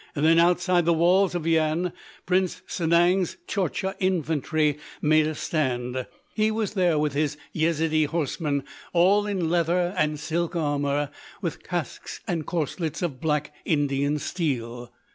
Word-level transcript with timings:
Then, 0.15 0.39
outside 0.39 0.85
the 0.85 0.95
walls 0.95 1.35
of 1.35 1.43
Yian, 1.43 1.93
Prince 2.25 2.63
Sanang's 2.67 3.37
Tchortcha 3.47 3.93
infantry 3.99 4.79
made 4.99 5.27
a 5.27 5.35
stand. 5.35 6.07
He 6.33 6.49
was 6.49 6.73
there 6.73 6.97
with 6.97 7.13
his 7.13 7.37
Yezidee 7.53 8.07
horsemen, 8.07 8.63
all 8.93 9.27
in 9.27 9.47
leather 9.51 9.93
and 9.95 10.19
silk 10.19 10.55
armour 10.55 11.11
with 11.43 11.61
casques 11.61 12.19
and 12.27 12.47
corselets 12.47 13.03
of 13.03 13.21
black 13.21 13.53
Indian 13.63 14.17
steel. 14.17 14.91